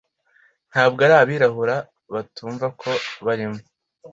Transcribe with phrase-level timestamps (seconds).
[0.71, 1.75] Ntabwo ari abirabura
[2.13, 2.89] batumva ko
[3.25, 3.59] barimo